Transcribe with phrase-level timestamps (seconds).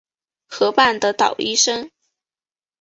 [0.47, 1.91] 河畔的捣衣声